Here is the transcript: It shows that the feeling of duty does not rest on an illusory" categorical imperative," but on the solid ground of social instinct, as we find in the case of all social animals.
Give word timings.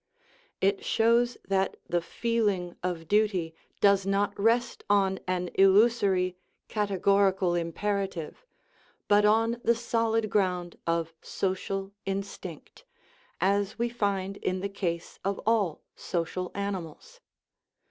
It 0.61 0.83
shows 0.83 1.37
that 1.47 1.77
the 1.87 2.01
feeling 2.01 2.75
of 2.81 3.07
duty 3.07 3.53
does 3.81 4.03
not 4.03 4.33
rest 4.35 4.83
on 4.89 5.19
an 5.27 5.51
illusory" 5.53 6.35
categorical 6.77 7.53
imperative," 7.53 8.43
but 9.07 9.25
on 9.25 9.61
the 9.63 9.75
solid 9.75 10.31
ground 10.31 10.79
of 10.87 11.13
social 11.21 11.91
instinct, 12.07 12.83
as 13.39 13.77
we 13.77 13.89
find 13.89 14.37
in 14.37 14.61
the 14.61 14.69
case 14.69 15.19
of 15.23 15.39
all 15.45 15.83
social 15.95 16.49
animals. 16.55 17.19